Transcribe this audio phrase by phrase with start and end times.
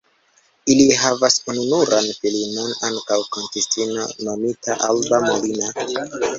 [0.75, 5.75] Ili havas ununuran filinon ankaŭ kantistino nomita Alba Molina.